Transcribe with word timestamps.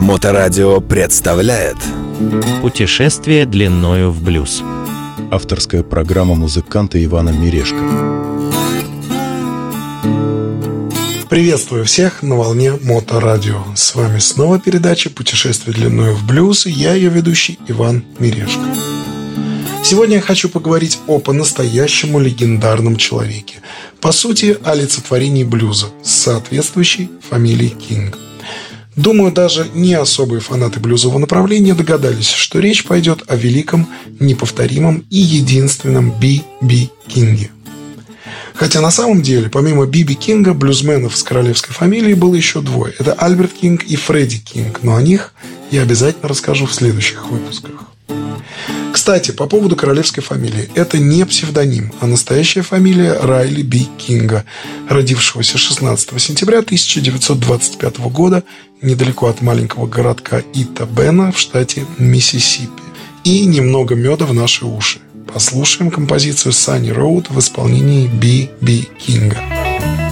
Моторадио 0.00 0.80
представляет 0.80 1.76
Путешествие 2.62 3.46
длиною 3.46 4.10
в 4.10 4.20
блюз. 4.22 4.62
Авторская 5.30 5.84
программа 5.84 6.34
музыканта 6.34 7.02
Ивана 7.04 7.28
Мирешко. 7.30 7.78
Приветствую 11.28 11.84
всех 11.84 12.22
на 12.22 12.34
волне 12.36 12.72
Моторадио. 12.82 13.62
С 13.76 13.94
вами 13.94 14.18
снова 14.18 14.58
передача 14.58 15.08
«Путешествие 15.08 15.74
длиною 15.74 16.16
в 16.16 16.26
блюз» 16.26 16.66
и 16.66 16.70
я 16.70 16.94
ее 16.94 17.10
ведущий 17.10 17.58
Иван 17.68 18.02
Мирешко. 18.18 18.64
Сегодня 19.90 20.16
я 20.16 20.20
хочу 20.20 20.50
поговорить 20.50 20.98
о 21.06 21.18
по-настоящему 21.18 22.20
легендарном 22.20 22.96
человеке. 22.96 23.62
По 24.02 24.12
сути, 24.12 24.58
олицетворении 24.62 25.44
блюза 25.44 25.86
с 26.04 26.10
соответствующей 26.10 27.10
фамилией 27.26 27.70
Кинг. 27.70 28.18
Думаю, 28.96 29.32
даже 29.32 29.66
не 29.72 29.94
особые 29.94 30.40
фанаты 30.40 30.78
блюзового 30.78 31.16
направления 31.16 31.72
догадались, 31.72 32.28
что 32.28 32.58
речь 32.58 32.84
пойдет 32.84 33.22
о 33.28 33.36
великом, 33.36 33.88
неповторимом 34.20 35.06
и 35.08 35.20
единственном 35.20 36.12
Би 36.20 36.42
Би 36.60 36.90
Кинге. 37.06 37.50
Хотя 38.52 38.82
на 38.82 38.90
самом 38.90 39.22
деле, 39.22 39.48
помимо 39.48 39.86
Биби 39.86 40.16
Кинга, 40.16 40.52
блюзменов 40.52 41.16
с 41.16 41.22
королевской 41.22 41.72
фамилией 41.72 42.12
было 42.12 42.34
еще 42.34 42.60
двое. 42.60 42.92
Это 42.98 43.14
Альберт 43.14 43.54
Кинг 43.54 43.84
и 43.84 43.96
Фредди 43.96 44.36
Кинг, 44.36 44.80
но 44.82 44.96
о 44.96 45.02
них 45.02 45.32
я 45.70 45.80
обязательно 45.80 46.28
расскажу 46.28 46.66
в 46.66 46.74
следующих 46.74 47.30
выпусках. 47.30 47.86
Кстати, 48.92 49.30
по 49.30 49.46
поводу 49.46 49.76
королевской 49.76 50.22
фамилии. 50.22 50.70
Это 50.74 50.98
не 50.98 51.24
псевдоним, 51.24 51.92
а 52.00 52.06
настоящая 52.06 52.62
фамилия 52.62 53.14
Райли 53.14 53.62
Би 53.62 53.86
Кинга, 53.98 54.44
родившегося 54.88 55.58
16 55.58 56.20
сентября 56.20 56.58
1925 56.58 57.98
года 57.98 58.44
недалеко 58.82 59.26
от 59.26 59.40
маленького 59.42 59.86
городка 59.86 60.42
Ита-Бена 60.54 61.32
в 61.32 61.38
штате 61.38 61.84
Миссисипи. 61.98 62.82
И 63.24 63.44
немного 63.44 63.94
меда 63.94 64.24
в 64.24 64.34
наши 64.34 64.64
уши. 64.64 65.00
Послушаем 65.32 65.90
композицию 65.90 66.52
Sunny 66.52 66.94
Road 66.94 67.26
в 67.30 67.38
исполнении 67.38 68.06
Би 68.06 68.50
Би 68.60 68.88
Кинга. 68.98 69.36
Well, 69.36 70.07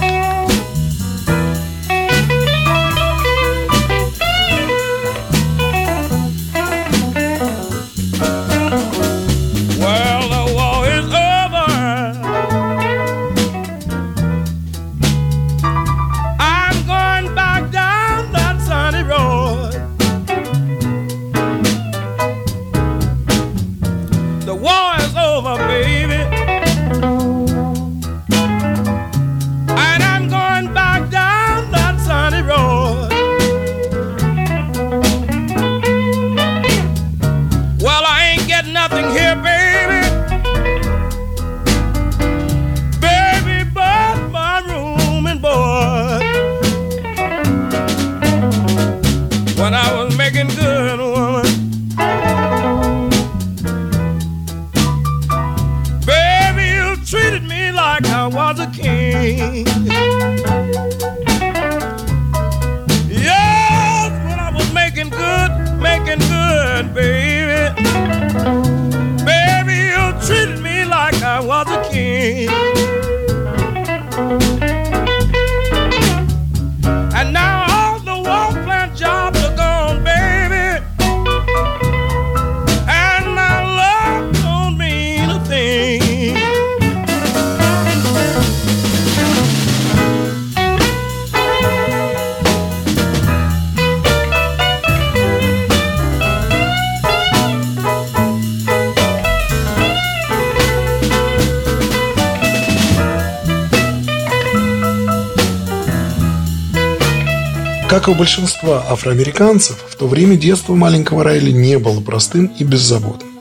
Как 107.89 108.09
и 108.09 108.11
у 108.11 108.15
большинства 108.15 108.83
афроамериканцев, 108.89 109.77
в 109.87 109.95
то 109.95 110.07
время 110.07 110.35
детство 110.35 110.75
маленького 110.75 111.23
Райли 111.23 111.51
не 111.51 111.79
было 111.79 112.01
простым 112.01 112.47
и 112.47 112.65
беззаботным. 112.65 113.39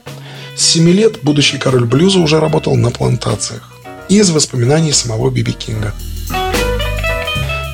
С 0.56 0.62
7 0.66 0.88
лет 0.90 1.18
будущий 1.22 1.58
король 1.58 1.84
блюза 1.84 2.20
уже 2.20 2.38
работал 2.38 2.76
на 2.76 2.92
плантациях. 2.92 3.68
Из 4.08 4.30
воспоминаний 4.30 4.92
самого 4.92 5.30
Биби 5.30 5.50
Кинга. 5.50 5.92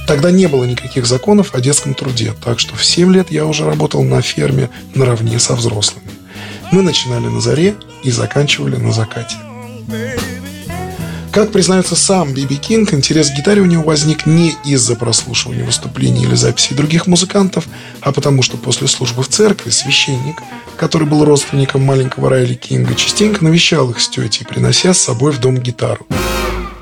Тогда 0.08 0.30
не 0.30 0.46
было 0.46 0.64
никаких 0.64 1.04
законов 1.04 1.54
о 1.54 1.60
детском 1.60 1.92
труде, 1.92 2.32
так 2.42 2.58
что 2.58 2.74
в 2.74 2.82
7 2.82 3.12
лет 3.12 3.30
я 3.30 3.44
уже 3.44 3.66
работал 3.66 4.02
на 4.02 4.22
ферме 4.22 4.70
наравне 4.94 5.38
со 5.38 5.54
взрослыми. 5.54 6.10
Мы 6.70 6.80
начинали 6.80 7.26
на 7.26 7.42
заре 7.42 7.74
и 8.02 8.10
заканчивали 8.10 8.76
на 8.76 8.92
закате. 8.92 9.36
Как 11.32 11.50
признается 11.50 11.96
сам 11.96 12.34
Биби 12.34 12.56
Кинг, 12.56 12.92
интерес 12.92 13.30
к 13.30 13.34
гитаре 13.34 13.62
у 13.62 13.64
него 13.64 13.84
возник 13.84 14.26
не 14.26 14.54
из-за 14.66 14.96
прослушивания 14.96 15.64
выступлений 15.64 16.24
или 16.24 16.34
записей 16.34 16.76
других 16.76 17.06
музыкантов, 17.06 17.64
а 18.02 18.12
потому 18.12 18.42
что 18.42 18.58
после 18.58 18.86
службы 18.86 19.22
в 19.22 19.28
церкви 19.28 19.70
священник, 19.70 20.42
который 20.76 21.08
был 21.08 21.24
родственником 21.24 21.82
маленького 21.84 22.28
Райли 22.28 22.52
Кинга, 22.52 22.94
частенько 22.94 23.42
навещал 23.42 23.90
их 23.90 24.00
с 24.00 24.10
тетей, 24.10 24.44
принося 24.46 24.92
с 24.92 25.00
собой 25.00 25.32
в 25.32 25.40
дом 25.40 25.56
гитару. 25.56 26.06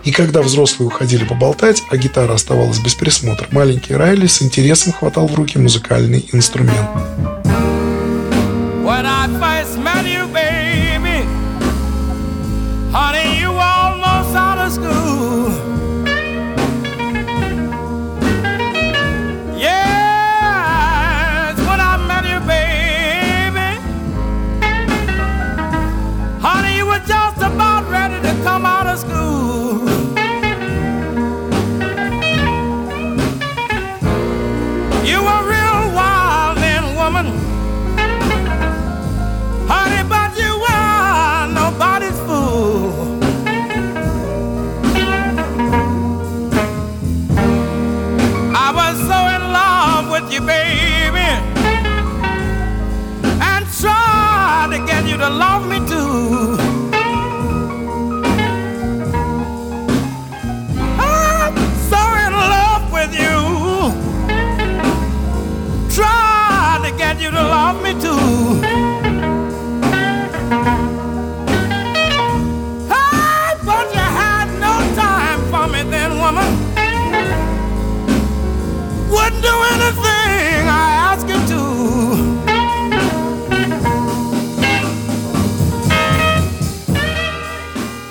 И 0.03 0.11
когда 0.11 0.43
взрослые 0.43 0.89
уходили 0.89 1.23
поболтать, 1.25 1.85
а 1.89 1.97
гитара 1.97 2.35
оставалась 2.35 2.81
без 2.81 2.95
присмотра, 2.95 3.47
маленький 3.53 3.95
Райли 3.95 4.27
с 4.27 4.43
интересом 4.43 4.93
хватал 4.93 5.29
в 5.29 5.35
руки 5.37 5.59
музыкальный 5.59 6.29
инструмент. 6.33 6.89
When 8.83 9.07
I 9.07 9.29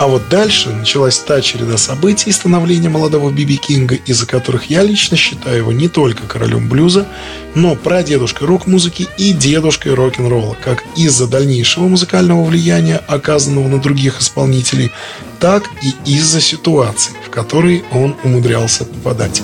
вот 0.10 0.30
дальше 0.30 0.70
началась 0.70 1.20
та 1.20 1.42
череда 1.42 1.78
событий 1.78 2.32
становления 2.32 2.90
молодого 2.90 3.32
Биби 3.32 3.58
Кинга, 3.58 3.96
из-за 3.96 4.26
которых 4.26 4.70
я 4.70 4.84
лично 4.84 5.18
считаю 5.18 5.58
его 5.58 5.72
не 5.72 5.88
только 5.88 6.28
королем 6.28 6.70
блюза, 6.70 7.08
но 7.56 7.76
прадедушкой 7.76 8.48
рок-музыки 8.48 9.08
и 9.18 9.34
дедушкой 9.34 9.94
рок-н-ролла, 9.94 10.56
как 10.64 10.84
из-за 10.96 11.28
дальнейшего 11.28 11.88
музыкального 11.88 12.44
влияния, 12.44 13.02
оказанного 13.08 13.68
на 13.68 13.80
других 13.80 14.22
исполнителей, 14.22 14.92
так 15.40 15.64
и 15.82 15.94
из-за 16.12 16.42
ситуаций, 16.42 17.14
в 17.26 17.30
которые 17.30 17.84
он 17.92 18.16
умудрялся 18.24 18.86
попадать. 18.86 19.42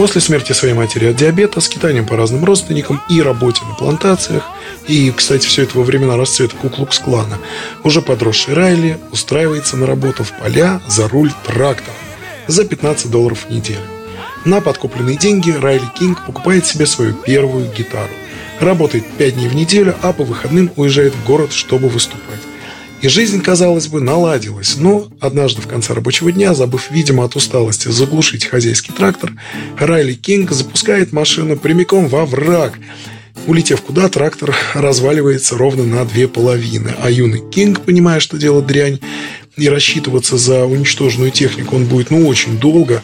После 0.00 0.22
смерти 0.22 0.54
своей 0.54 0.72
матери 0.72 1.08
от 1.08 1.16
диабета, 1.16 1.60
скитанием 1.60 2.06
по 2.06 2.16
разным 2.16 2.42
родственникам 2.46 3.02
и 3.10 3.20
работе 3.20 3.60
на 3.68 3.74
плантациях, 3.74 4.48
и, 4.88 5.10
кстати, 5.10 5.46
все 5.46 5.64
это 5.64 5.76
во 5.76 5.84
времена 5.84 6.16
расцвета 6.16 6.56
Куклукс-клана, 6.56 7.36
уже 7.84 8.00
подросший 8.00 8.54
Райли 8.54 8.98
устраивается 9.12 9.76
на 9.76 9.86
работу 9.86 10.24
в 10.24 10.32
поля 10.32 10.80
за 10.88 11.06
руль 11.06 11.30
трактора 11.46 11.92
за 12.46 12.64
15 12.64 13.10
долларов 13.10 13.44
в 13.46 13.50
неделю. 13.50 13.82
На 14.46 14.62
подкопленные 14.62 15.18
деньги 15.18 15.50
Райли 15.50 15.84
Кинг 15.98 16.24
покупает 16.24 16.64
себе 16.64 16.86
свою 16.86 17.12
первую 17.12 17.70
гитару. 17.70 18.08
Работает 18.58 19.04
5 19.18 19.34
дней 19.34 19.48
в 19.48 19.54
неделю, 19.54 19.94
а 20.00 20.14
по 20.14 20.24
выходным 20.24 20.72
уезжает 20.76 21.14
в 21.14 21.26
город, 21.26 21.52
чтобы 21.52 21.90
выступать. 21.90 22.40
И 23.02 23.08
жизнь, 23.08 23.40
казалось 23.40 23.86
бы, 23.86 24.00
наладилась, 24.00 24.76
но 24.76 25.08
однажды 25.20 25.62
в 25.62 25.66
конце 25.66 25.94
рабочего 25.94 26.30
дня, 26.30 26.52
забыв, 26.52 26.90
видимо, 26.90 27.24
от 27.24 27.34
усталости 27.34 27.88
заглушить 27.88 28.44
хозяйский 28.44 28.92
трактор, 28.92 29.32
Райли 29.78 30.12
Кинг 30.12 30.50
запускает 30.52 31.12
машину 31.12 31.56
прямиком 31.56 32.08
во 32.08 32.26
враг. 32.26 32.78
Улетев 33.46 33.80
куда, 33.80 34.10
трактор 34.10 34.54
разваливается 34.74 35.56
ровно 35.56 35.84
на 35.84 36.04
две 36.04 36.28
половины, 36.28 36.92
а 37.02 37.10
юный 37.10 37.40
Кинг, 37.50 37.80
понимая, 37.80 38.20
что 38.20 38.36
дело 38.36 38.60
дрянь, 38.60 39.00
и 39.56 39.68
рассчитываться 39.68 40.36
за 40.36 40.66
уничтоженную 40.66 41.30
технику 41.30 41.76
он 41.76 41.86
будет, 41.86 42.10
ну, 42.10 42.26
очень 42.26 42.58
долго, 42.58 43.02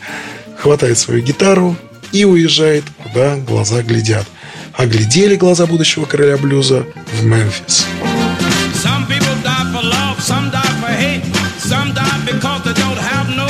хватает 0.59 0.99
свою 0.99 1.23
гитару 1.23 1.75
и 2.13 2.27
уезжает, 2.27 2.85
куда 3.03 3.37
глаза 3.37 3.83
глядят. 3.83 4.27
А 4.75 4.85
глядели 4.85 5.37
глаза 5.37 5.65
будущего 5.65 6.05
короля 6.05 6.37
блюза 6.37 6.85
в 7.15 7.25
Мемфис. 7.25 7.87
For 8.03 8.16
love, 9.87 10.21
some 10.21 10.51
die 10.51 10.75
for 10.81 10.95
hate, 11.03 11.25
some 11.59 11.93
die 11.95 12.19
because 12.25 12.63
they 12.65 12.75
don't 12.75 12.99
have 12.99 13.29
no 13.37 13.46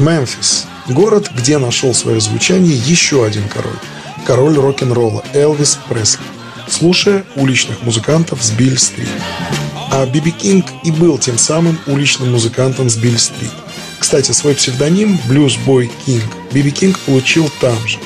Мемфис– 0.00 0.66
город, 0.88 1.30
где 1.36 1.58
нашел 1.58 1.92
свое 1.92 2.20
звучание 2.20 2.74
еще 2.74 3.24
один 3.24 3.46
король. 3.48 3.78
Король 4.26 4.56
рок-н-ролла 4.56 5.22
Элвис 5.34 5.78
Пресли, 5.90 6.24
слушая 6.68 7.24
уличных 7.36 7.82
музыкантов 7.82 8.42
с 8.42 8.50
Билл-стрит. 8.52 9.08
А 9.92 10.06
Биби 10.06 10.30
Кинг 10.30 10.64
и 10.84 10.90
был 10.90 11.18
тем 11.18 11.36
самым 11.36 11.78
уличным 11.86 12.32
музыкантом 12.32 12.88
с 12.88 12.96
Билл-стрит. 12.96 13.52
Кстати, 13.98 14.32
свой 14.32 14.54
псевдоним 14.54 15.18
Блюз 15.28 15.56
Бой 15.58 15.90
Кинг 16.06 16.24
Биби 16.50 16.70
Кинг 16.70 16.98
получил 17.00 17.50
там 17.60 17.86
же. 17.86 17.98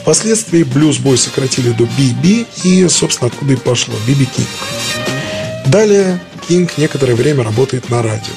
Впоследствии 0.00 0.64
Блюз 0.64 0.98
Бой 0.98 1.18
сократили 1.18 1.70
до 1.70 1.84
Би-Би 1.96 2.46
и, 2.64 2.88
собственно, 2.88 3.28
откуда 3.28 3.52
и 3.52 3.56
пошло 3.56 3.94
Биби 4.08 4.24
Кинг. 4.24 4.48
Далее 5.66 6.20
Кинг 6.48 6.78
некоторое 6.78 7.14
время 7.14 7.44
работает 7.44 7.90
на 7.90 8.02
радио. 8.02 8.34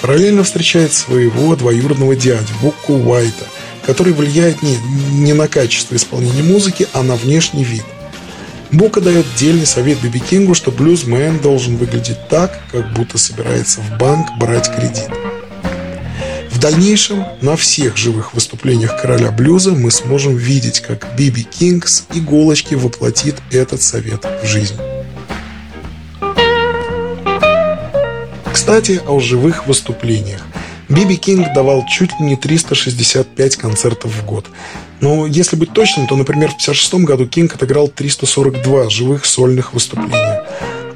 Параллельно 0.00 0.44
встречает 0.44 0.92
своего 0.92 1.54
двоюродного 1.56 2.16
дядю 2.16 2.52
Букку 2.62 2.94
Уайта, 2.94 3.44
который 3.84 4.12
влияет 4.12 4.62
не, 4.62 4.76
не 5.12 5.34
на 5.34 5.46
качество 5.46 5.94
исполнения 5.94 6.42
музыки, 6.42 6.88
а 6.92 7.02
на 7.02 7.16
внешний 7.16 7.64
вид. 7.64 7.84
Бука 8.72 9.00
дает 9.00 9.26
дельный 9.36 9.66
совет 9.66 9.98
Биби 10.00 10.20
Кингу, 10.20 10.54
что 10.54 10.70
блюзмен 10.70 11.38
должен 11.40 11.76
выглядеть 11.76 12.28
так, 12.28 12.60
как 12.70 12.92
будто 12.94 13.18
собирается 13.18 13.80
в 13.80 13.98
банк 13.98 14.28
брать 14.38 14.70
кредит. 14.74 15.10
В 16.50 16.58
дальнейшем 16.60 17.24
на 17.40 17.56
всех 17.56 17.96
живых 17.96 18.32
выступлениях 18.34 19.00
короля 19.00 19.30
блюза 19.30 19.72
мы 19.72 19.90
сможем 19.90 20.36
видеть, 20.36 20.80
как 20.80 21.08
Биби 21.16 21.42
Кинг 21.42 21.88
с 21.88 22.04
иголочки 22.14 22.74
воплотит 22.74 23.36
этот 23.50 23.82
совет 23.82 24.26
в 24.42 24.46
жизнь. 24.46 24.76
Кстати, 28.70 29.02
о 29.08 29.18
живых 29.18 29.66
выступлениях. 29.66 30.42
Биби 30.88 31.16
Кинг 31.16 31.52
давал 31.52 31.84
чуть 31.88 32.12
ли 32.20 32.26
не 32.26 32.36
365 32.36 33.56
концертов 33.56 34.12
в 34.12 34.24
год. 34.24 34.46
Но 35.00 35.26
если 35.26 35.56
быть 35.56 35.72
точным, 35.72 36.06
то, 36.06 36.14
например, 36.14 36.50
в 36.50 36.62
1956 36.62 37.04
году 37.04 37.26
Кинг 37.26 37.56
отыграл 37.56 37.88
342 37.88 38.88
живых 38.88 39.24
сольных 39.24 39.74
выступления. 39.74 40.46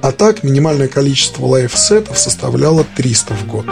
А 0.03 0.13
так, 0.13 0.45
минимальное 0.45 0.87
количество 0.87 1.47
live 1.47 1.78
set 1.78 2.01
ов 2.01 2.17
составляло 2.17 2.87
300 2.97 3.35
в 3.35 3.47
год. 3.49 3.67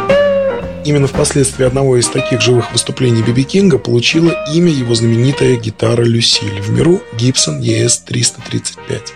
Именно 0.85 1.06
впоследствии 1.06 1.64
одного 1.64 1.97
из 1.97 2.09
таких 2.09 2.40
живых 2.40 2.73
выступлений 2.73 3.23
Биби 3.23 3.44
Кинга 3.44 3.78
получила 3.78 4.32
имя 4.52 4.73
его 4.73 4.97
знаменитая 4.97 5.54
гитара 5.54 6.02
«Люсиль» 6.02 6.61
в 6.61 6.71
миру 6.71 7.00
Gibson 7.21 7.61
ES-335. 7.61 9.12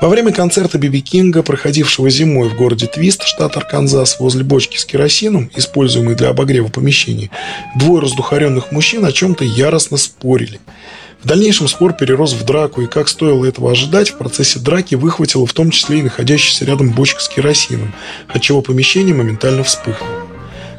Во 0.00 0.08
время 0.08 0.32
концерта 0.32 0.78
Биби 0.78 1.00
Кинга, 1.00 1.42
проходившего 1.42 2.10
зимой 2.10 2.48
в 2.48 2.56
городе 2.56 2.86
Твист, 2.86 3.24
штат 3.24 3.56
Арканзас, 3.56 4.20
возле 4.20 4.44
бочки 4.44 4.76
с 4.76 4.84
керосином, 4.84 5.50
используемой 5.56 6.14
для 6.14 6.28
обогрева 6.28 6.68
помещений, 6.68 7.30
двое 7.76 8.02
раздухаренных 8.02 8.72
мужчин 8.72 9.04
о 9.04 9.12
чем-то 9.12 9.44
яростно 9.44 9.96
спорили. 9.96 10.60
В 11.22 11.28
дальнейшем 11.28 11.66
спор 11.66 11.94
перерос 11.94 12.34
в 12.34 12.44
драку, 12.44 12.82
и, 12.82 12.86
как 12.86 13.08
стоило 13.08 13.44
этого 13.44 13.72
ожидать, 13.72 14.10
в 14.10 14.18
процессе 14.18 14.58
драки 14.58 14.94
выхватила 14.94 15.46
в 15.46 15.52
том 15.52 15.70
числе 15.70 16.00
и 16.00 16.02
находящаяся 16.02 16.64
рядом 16.64 16.90
бочка 16.92 17.20
с 17.20 17.28
керосином, 17.28 17.94
отчего 18.28 18.62
помещение 18.62 19.14
моментально 19.14 19.64
вспыхнуло. 19.64 20.25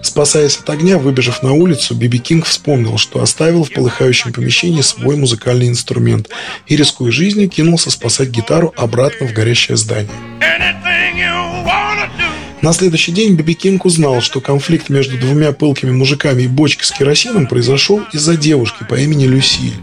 Спасаясь 0.07 0.55
от 0.55 0.69
огня, 0.69 0.97
выбежав 0.97 1.43
на 1.43 1.51
улицу, 1.51 1.93
Биби 1.93 2.17
Кинг 2.17 2.45
вспомнил, 2.45 2.97
что 2.97 3.21
оставил 3.21 3.65
в 3.65 3.71
полыхающем 3.73 4.31
помещении 4.31 4.79
свой 4.79 5.17
музыкальный 5.17 5.67
инструмент 5.67 6.29
и, 6.65 6.77
рискуя 6.77 7.11
жизнью, 7.11 7.49
кинулся 7.49 7.91
спасать 7.91 8.29
гитару 8.29 8.73
обратно 8.77 9.27
в 9.27 9.33
горящее 9.33 9.75
здание. 9.75 10.09
На 12.61 12.71
следующий 12.71 13.11
день 13.11 13.35
Биби 13.35 13.53
Кинг 13.53 13.83
узнал, 13.83 14.21
что 14.21 14.39
конфликт 14.39 14.87
между 14.87 15.17
двумя 15.17 15.51
пылкими 15.51 15.91
мужиками 15.91 16.43
и 16.43 16.47
бочкой 16.47 16.85
с 16.85 16.91
керосином 16.91 17.45
произошел 17.45 18.01
из-за 18.13 18.37
девушки 18.37 18.85
по 18.87 18.95
имени 18.95 19.25
Люсиль. 19.25 19.75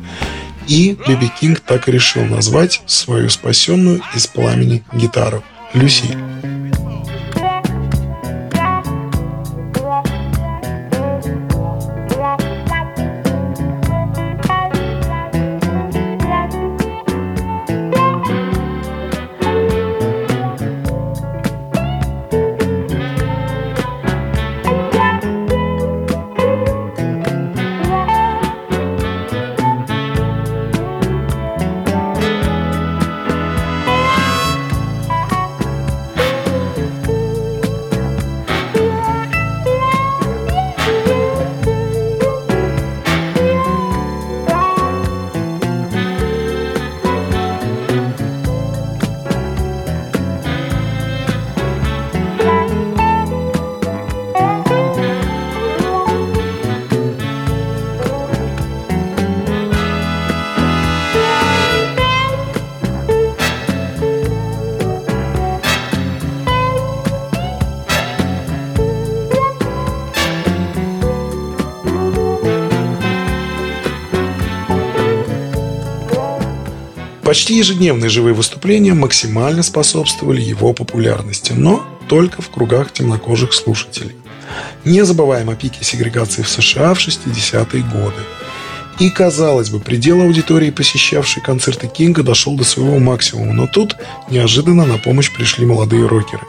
И 0.66 0.96
Биби 1.06 1.28
Кинг 1.38 1.60
так 1.60 1.86
и 1.86 1.92
решил 1.92 2.24
назвать 2.24 2.80
свою 2.86 3.28
спасенную 3.28 4.00
из 4.16 4.26
пламени 4.26 4.84
гитару 4.94 5.44
Люсиль. 5.74 6.16
Почти 77.34 77.56
ежедневные 77.56 78.10
живые 78.10 78.32
выступления 78.32 78.94
максимально 78.94 79.64
способствовали 79.64 80.40
его 80.40 80.72
популярности, 80.72 81.52
но 81.52 81.84
только 82.08 82.40
в 82.40 82.48
кругах 82.48 82.92
темнокожих 82.92 83.52
слушателей. 83.52 84.14
Не 84.84 85.04
забываем 85.04 85.50
о 85.50 85.56
пике 85.56 85.82
сегрегации 85.82 86.42
в 86.42 86.48
США 86.48 86.94
в 86.94 86.98
60-е 87.00 87.82
годы– 87.82 88.20
и, 88.98 89.10
казалось 89.10 89.70
бы, 89.70 89.80
предел 89.80 90.20
аудитории, 90.20 90.70
посещавшей 90.70 91.42
концерты 91.42 91.88
Кинга, 91.88 92.22
дошел 92.22 92.56
до 92.56 92.64
своего 92.64 92.98
максимума, 92.98 93.52
но 93.52 93.66
тут 93.66 93.96
неожиданно 94.30 94.86
на 94.86 94.98
помощь 94.98 95.32
пришли 95.32 95.66
молодые 95.66 96.06
рокеры. 96.06 96.42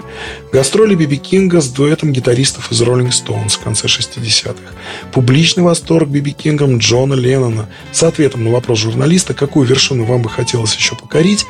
Гастроли 0.51 0.95
Биби 0.95 1.17
Кинга 1.17 1.61
с 1.61 1.69
дуэтом 1.69 2.11
гитаристов 2.11 2.71
из 2.71 2.81
Rolling 2.81 3.09
Stones 3.09 3.49
в 3.49 3.59
конце 3.59 3.87
60-х. 3.87 4.73
Публичный 5.11 5.63
восторг 5.63 6.07
Биби 6.07 6.31
Кингом 6.31 6.77
Джона 6.77 7.15
Леннона. 7.15 7.67
С 7.91 8.03
ответом 8.03 8.43
на 8.43 8.51
вопрос 8.51 8.79
журналиста, 8.79 9.33
какую 9.33 9.67
вершину 9.67 10.05
вам 10.05 10.21
бы 10.21 10.29
хотелось 10.29 10.75
еще 10.75 10.95
покорить, 10.95 11.45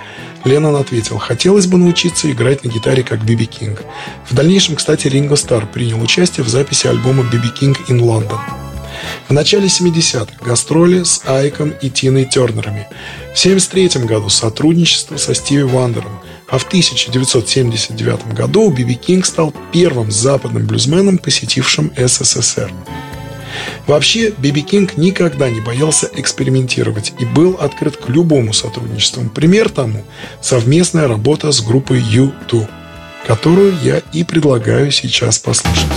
Леннон 0.45 0.75
ответил, 0.75 1.17
хотелось 1.17 1.65
бы 1.65 1.77
научиться 1.77 2.31
играть 2.31 2.63
на 2.63 2.69
гитаре 2.69 3.03
как 3.03 3.23
Биби 3.25 3.45
Кинг. 3.45 3.83
В 4.29 4.35
дальнейшем, 4.35 4.75
кстати, 4.75 5.07
Ринго 5.07 5.35
Стар 5.35 5.65
принял 5.65 6.01
участие 6.01 6.43
в 6.43 6.49
записи 6.49 6.87
альбома 6.87 7.23
Биби 7.31 7.49
Кинг 7.49 7.89
in 7.89 7.99
London. 7.99 8.39
В 9.27 9.33
начале 9.33 9.67
70-х 9.67 10.45
гастроли 10.45 11.03
с 11.03 11.21
Айком 11.25 11.71
и 11.81 11.89
Тиной 11.89 12.25
Тернерами. 12.25 12.87
В 13.33 13.39
1973 13.39 14.05
году 14.05 14.29
сотрудничество 14.29 15.17
со 15.17 15.33
Стиви 15.33 15.63
Вандером. 15.63 16.19
А 16.47 16.57
в 16.57 16.65
1979 16.65 18.33
году 18.33 18.69
Биби 18.69 18.95
Кинг 18.95 19.25
стал 19.25 19.53
первым 19.71 20.11
западным 20.11 20.67
блюзменом, 20.67 21.17
посетившим 21.17 21.91
СССР. 21.97 22.71
Вообще, 23.87 24.33
Биби 24.37 24.61
Кинг 24.61 24.97
никогда 24.97 25.49
не 25.49 25.61
боялся 25.61 26.09
экспериментировать 26.13 27.13
и 27.19 27.25
был 27.25 27.57
открыт 27.59 27.97
к 27.97 28.09
любому 28.09 28.53
сотрудничеству. 28.53 29.23
Пример 29.29 29.69
тому– 29.69 30.03
совместная 30.41 31.07
работа 31.07 31.51
с 31.51 31.61
группой 31.61 31.99
U2, 31.99 32.67
которую 33.27 33.75
я 33.83 34.01
и 34.13 34.23
предлагаю 34.23 34.91
сейчас 34.91 35.39
послушать. 35.39 35.91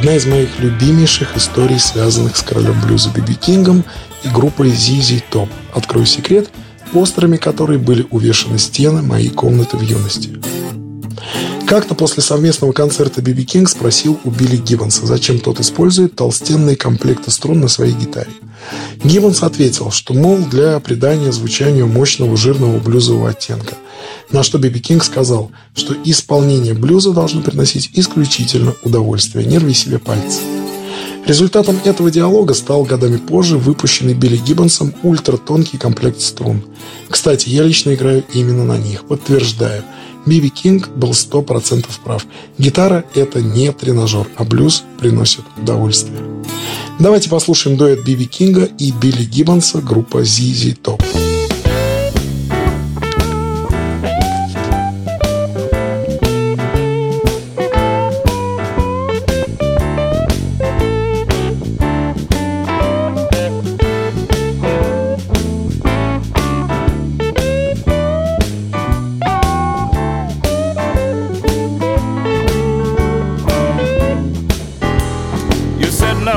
Одна 0.00 0.16
из 0.16 0.24
моих 0.24 0.58
любимейших 0.58 1.36
историй, 1.36 1.78
связанных 1.78 2.34
с 2.34 2.40
королем 2.40 2.74
блюза 2.80 3.10
Биби 3.14 3.34
Кингом 3.34 3.84
и 4.24 4.28
группой 4.28 4.70
ZZ 4.70 5.22
Top. 5.30 5.50
Открою 5.74 6.06
секрет, 6.06 6.48
постерами 6.90 7.36
которой 7.36 7.76
были 7.76 8.06
увешаны 8.10 8.58
стены 8.58 9.02
моей 9.02 9.28
комнаты 9.28 9.76
в 9.76 9.82
юности. 9.82 10.40
Как-то 11.66 11.94
после 11.94 12.22
совместного 12.22 12.72
концерта 12.72 13.20
Биби 13.20 13.44
Кинг 13.44 13.68
спросил 13.68 14.18
у 14.24 14.30
Билли 14.30 14.56
Гиббонса, 14.56 15.04
зачем 15.04 15.38
тот 15.38 15.60
использует 15.60 16.16
толстенные 16.16 16.76
комплекты 16.76 17.30
струн 17.30 17.60
на 17.60 17.68
своей 17.68 17.92
гитаре. 17.92 18.30
Гиббонс 19.02 19.42
ответил, 19.42 19.90
что, 19.90 20.14
мол, 20.14 20.38
для 20.38 20.78
придания 20.80 21.32
звучанию 21.32 21.86
мощного 21.86 22.36
жирного 22.36 22.78
блюзового 22.78 23.30
оттенка. 23.30 23.74
На 24.30 24.42
что 24.42 24.58
Биби 24.58 24.80
Кинг 24.80 25.04
сказал, 25.04 25.50
что 25.74 25.94
исполнение 26.04 26.74
блюза 26.74 27.12
должно 27.12 27.42
приносить 27.42 27.90
исключительно 27.94 28.74
удовольствие, 28.82 29.44
не 29.44 29.58
рви 29.58 29.74
себе 29.74 29.98
пальцы. 29.98 30.40
Результатом 31.26 31.78
этого 31.84 32.10
диалога 32.10 32.54
стал 32.54 32.84
годами 32.84 33.18
позже 33.18 33.58
выпущенный 33.58 34.14
Билли 34.14 34.36
Гиббонсом 34.36 34.94
ультратонкий 35.02 35.78
комплект 35.78 36.20
струн. 36.20 36.62
Кстати, 37.08 37.48
я 37.48 37.62
лично 37.62 37.94
играю 37.94 38.24
именно 38.32 38.64
на 38.64 38.78
них, 38.78 39.04
подтверждаю– 39.04 39.82
Биби 40.26 40.50
Кинг 40.50 40.88
был 40.88 41.10
100% 41.10 41.86
прав. 42.04 42.26
Гитара– 42.58 43.04
это 43.14 43.40
не 43.40 43.72
тренажер, 43.72 44.26
а 44.36 44.44
блюз 44.44 44.84
приносит 44.98 45.44
удовольствие. 45.56 46.20
Давайте 47.00 47.30
послушаем 47.30 47.78
дуэт 47.78 48.04
Биби 48.04 48.26
Кинга 48.26 48.64
и 48.78 48.92
Билли 48.92 49.24
Гиббонса 49.24 49.80
группа 49.80 50.18
ZZ 50.18 50.76
Top. 50.82 51.19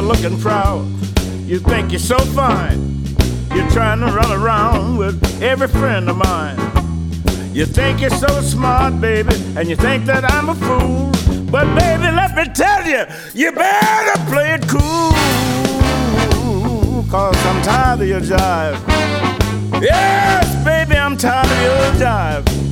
Looking 0.04 0.40
proud. 0.40 0.86
You 1.46 1.60
think 1.60 1.92
you're 1.92 2.00
so 2.00 2.18
fine. 2.18 3.06
You're 3.54 3.70
trying 3.70 4.00
to 4.00 4.08
run 4.08 4.32
around 4.32 4.98
with 4.98 5.42
every 5.42 5.68
friend 5.68 6.10
of 6.10 6.18
mine. 6.18 6.58
You 7.54 7.66
think 7.66 8.02
you're 8.02 8.10
so 8.10 8.42
smart, 8.42 9.00
baby, 9.00 9.36
and 9.56 9.70
you 9.70 9.76
think 9.76 10.06
that 10.06 10.24
I'm 10.26 10.50
a 10.50 10.56
fool. 10.56 11.12
But 11.52 11.66
baby, 11.78 12.12
let 12.12 12.36
me 12.36 12.46
tell 12.54 12.86
you, 12.86 13.06
you 13.34 13.52
better 13.52 14.20
play 14.32 14.54
it 14.56 14.68
cool. 14.68 15.14
Cause 17.10 17.38
I'm 17.46 17.62
tired 17.62 18.02
of 18.02 18.08
your 18.08 18.22
jive. 18.22 18.80
Yes, 19.82 20.64
baby, 20.66 20.98
I'm 20.98 21.16
tired 21.16 21.46
of 21.46 21.62
your 21.62 22.08
jive. 22.08 22.63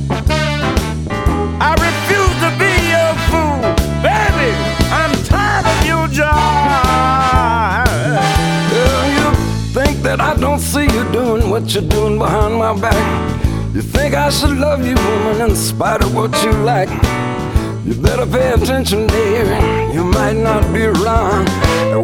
What 11.52 11.74
you're 11.74 11.82
doing 11.82 12.16
behind 12.16 12.54
my 12.54 12.72
back. 12.80 13.74
You 13.74 13.82
think 13.82 14.14
I 14.14 14.30
should 14.30 14.56
love 14.56 14.86
you, 14.86 14.94
woman, 14.94 15.50
in 15.50 15.54
spite 15.54 16.02
of 16.02 16.14
what 16.14 16.32
you 16.42 16.50
like. 16.50 16.88
You 17.84 17.92
better 17.92 18.24
pay 18.24 18.52
attention, 18.54 19.06
dear. 19.06 19.44
You 19.92 20.02
might 20.02 20.38
not 20.48 20.62
be 20.72 20.86
wrong. 20.86 21.44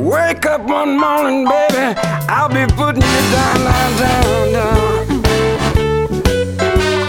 Wake 0.04 0.44
up 0.44 0.60
one 0.68 0.98
morning, 0.98 1.46
baby. 1.46 1.98
I'll 2.28 2.50
be 2.50 2.66
putting 2.74 3.00
you 3.00 3.22
down, 3.36 3.58
down, 3.68 3.90
down, 4.02 4.52
down. 4.52 4.78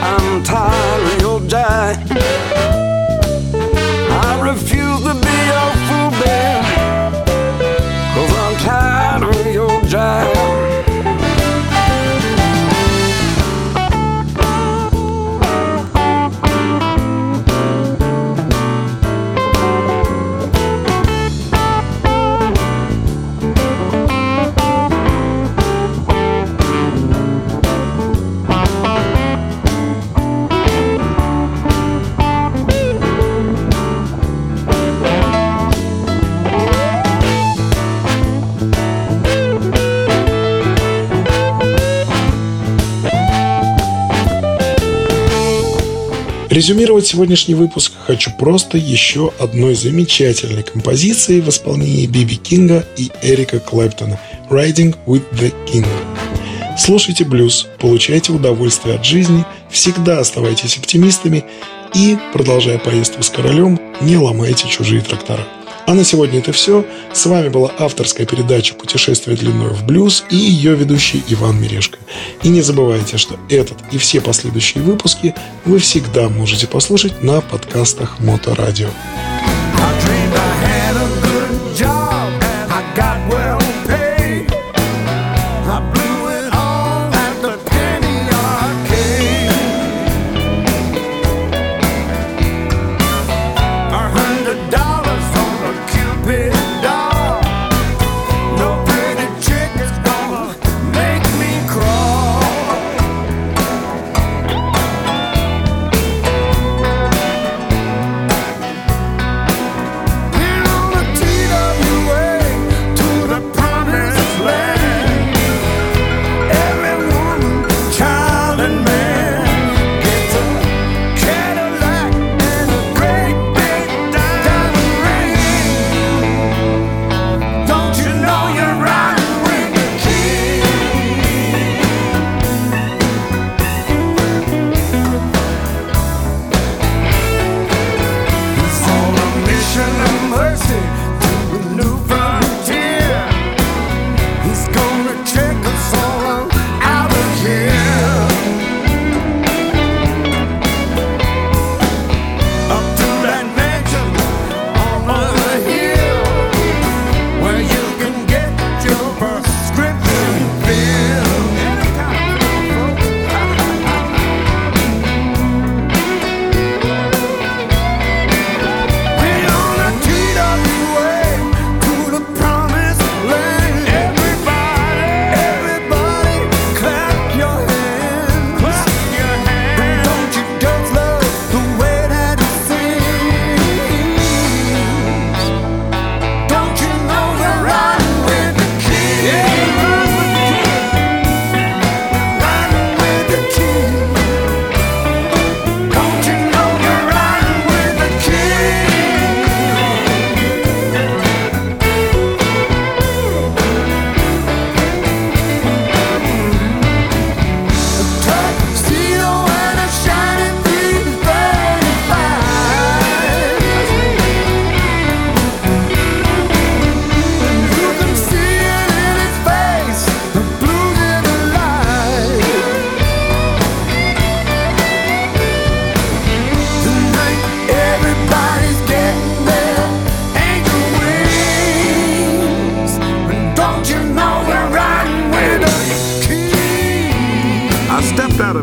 I'm 0.09 0.41
tired 0.41 1.03
of 1.11 1.21
your 1.21 1.39
jive. 1.41 1.97
I 4.23 4.29
refuse 4.49 5.01
to 5.07 5.13
be 5.25 5.37
your 5.51 5.71
fool, 5.87 6.09
baby. 6.23 6.71
Cause 8.15 8.33
I'm 8.43 8.55
tired 8.63 9.23
of 9.23 9.53
your 9.53 9.81
jive. 9.91 10.38
Резюмировать 46.59 47.07
сегодняшний 47.07 47.55
выпуск 47.55 47.93
хочу 48.05 48.31
просто 48.31 48.77
еще 48.77 49.31
одной 49.39 49.75
замечательной 49.75 50.61
композицией 50.61 51.39
в 51.39 51.47
исполнении 51.47 52.05
Биби 52.05 52.35
Кинга 52.35 52.85
и 52.97 53.09
Эрика 53.21 53.61
Клэптона 53.61 54.19
«Riding 54.49 54.93
with 55.05 55.23
the 55.31 55.53
King». 55.65 55.87
Слушайте 56.77 57.23
блюз, 57.23 57.65
получайте 57.79 58.33
удовольствие 58.33 58.95
от 58.95 59.05
жизни, 59.05 59.45
всегда 59.69 60.19
оставайтесь 60.19 60.77
оптимистами 60.77 61.45
и, 61.95 62.17
продолжая 62.33 62.77
поездку 62.77 63.23
с 63.23 63.29
королем, 63.29 63.79
не 64.01 64.17
ломайте 64.17 64.67
чужие 64.67 64.99
трактора. 64.99 65.47
А 65.89 65.95
на 65.95 66.03
сегодня 66.03 66.37
это 66.37 66.51
все. 66.51 66.85
С 67.11 67.25
вами 67.25 67.49
была 67.49 67.71
авторская 67.79 68.27
передача 68.27 68.75
«Путешествие 68.75 69.35
длиной 69.35 69.71
в 69.71 69.83
блюз» 69.83 70.23
и 70.29 70.35
ее 70.35 70.75
ведущий 70.75 71.23
Иван 71.29 71.59
Мирешко. 71.59 71.97
И 72.43 72.49
не 72.49 72.61
забывайте, 72.61 73.17
что 73.17 73.37
этот 73.49 73.79
и 73.91 73.97
все 73.97 74.21
последующие 74.21 74.83
выпуски 74.83 75.33
вы 75.65 75.79
всегда 75.79 76.29
можете 76.29 76.67
послушать 76.67 77.23
на 77.23 77.41
подкастах 77.41 78.19
Моторадио. 78.19 78.89
I 78.89 79.99
dreamed 80.05 80.35
I 80.35 80.53
had 80.61 80.88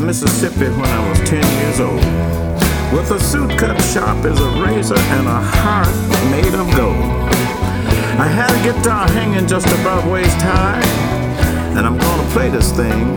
Mississippi 0.01 0.69
when 0.69 0.91
I 0.91 1.09
was 1.09 1.19
10 1.29 1.43
years 1.61 1.81
old. 1.81 2.01
With 2.93 3.11
a 3.11 3.21
suit 3.21 3.51
cut 3.59 3.81
sharp 3.83 4.25
as 4.25 4.41
a 4.41 4.51
razor 4.63 4.99
and 4.99 5.27
a 5.27 5.41
heart 5.41 5.89
made 6.31 6.55
of 6.55 6.67
gold. 6.77 6.97
I 8.19 8.27
had 8.29 8.51
a 8.51 8.63
guitar 8.63 9.09
hanging 9.09 9.47
just 9.47 9.67
above 9.67 10.07
waist 10.09 10.37
high, 10.41 10.83
and 11.77 11.87
I'm 11.87 11.99
gonna 11.99 12.31
play 12.31 12.49
this 12.49 12.73
thing 12.73 13.11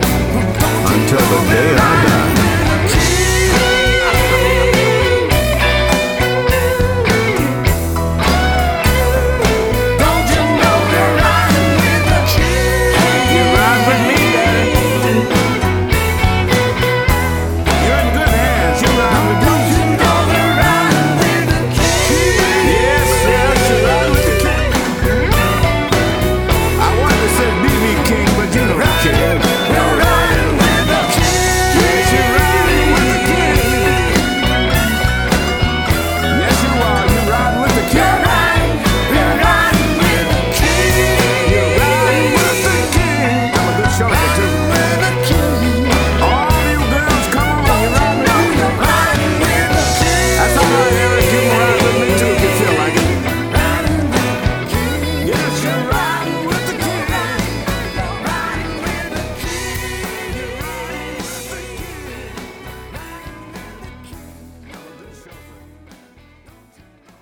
until 0.94 1.24
the 1.32 1.40
day 1.50 1.76
I 1.76 2.04
die. 2.06 2.59